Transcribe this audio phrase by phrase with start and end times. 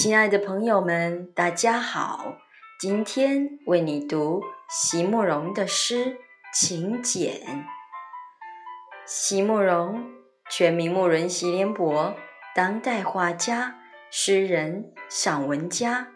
[0.00, 2.36] 亲爱的朋友们，大家好！
[2.78, 4.40] 今天为你读
[4.70, 6.04] 席慕容的诗
[6.54, 7.32] 《请柬》。
[9.04, 10.08] 席慕容，
[10.48, 12.14] 全名慕容席联博，
[12.54, 16.06] 当代画家、诗人、散文家。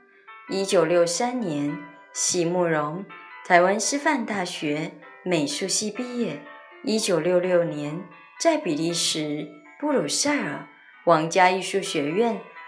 [0.49, 1.77] 一九六三年，
[2.13, 3.05] 席慕容
[3.45, 4.93] 台湾师范大学
[5.25, 6.41] 美术系毕业。
[6.85, 8.01] 一九六六年，
[8.39, 9.49] 在比利时
[9.81, 10.69] 布鲁塞尔
[11.05, 12.41] 皇家艺术学院。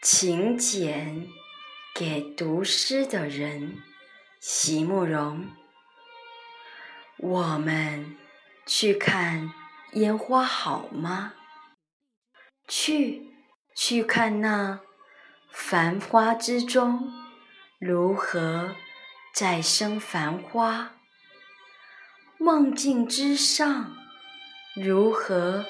[0.00, 1.28] 请柬
[1.92, 3.82] 给读诗的人，
[4.38, 5.48] 席慕容。
[7.18, 8.16] 我们
[8.64, 9.52] 去看
[9.94, 11.34] 烟花好吗？
[12.68, 13.34] 去，
[13.74, 14.78] 去看那
[15.50, 17.12] 繁花之中
[17.80, 18.76] 如何
[19.34, 20.92] 再生繁花；
[22.38, 23.96] 梦境之上
[24.76, 25.66] 如何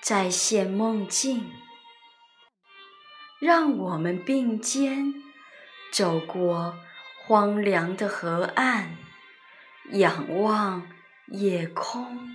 [0.00, 1.61] 再现梦境。
[3.42, 5.14] 让我们并肩
[5.90, 6.76] 走过
[7.24, 8.96] 荒凉的河岸，
[9.90, 10.86] 仰望
[11.26, 12.30] 夜空。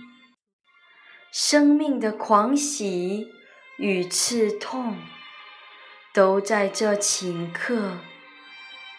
[1.32, 3.26] 生命的狂喜
[3.78, 4.98] 与刺痛，
[6.12, 8.00] 都在这顷刻，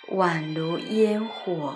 [0.07, 1.75] 宛如烟火。